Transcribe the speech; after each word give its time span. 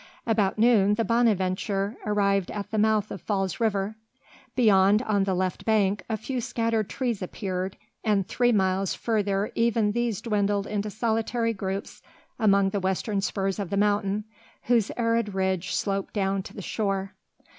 About 0.25 0.57
noon 0.57 0.95
the 0.95 1.03
Bonadventure 1.05 1.95
arrived 2.07 2.49
at 2.49 2.71
the 2.71 2.79
mouth 2.79 3.11
of 3.11 3.21
Falls 3.21 3.59
River. 3.59 3.97
Beyond, 4.55 5.03
on 5.03 5.25
the 5.25 5.35
left 5.35 5.63
bank, 5.63 6.03
a 6.09 6.17
few 6.17 6.41
scattered 6.41 6.89
trees 6.89 7.21
appeared, 7.21 7.77
and 8.03 8.27
three 8.27 8.51
miles 8.51 8.95
further 8.95 9.51
even 9.53 9.91
these 9.91 10.19
dwindled 10.19 10.65
into 10.65 10.89
solitary 10.89 11.53
groups 11.53 12.01
among 12.39 12.71
the 12.71 12.79
western 12.79 13.21
spurs 13.21 13.59
of 13.59 13.69
the 13.69 13.77
mountain, 13.77 14.23
whose 14.63 14.89
arid 14.97 15.35
ridge 15.35 15.71
sloped 15.75 16.15
down 16.15 16.41
to 16.41 16.55
the 16.55 16.63
shore. 16.63 17.13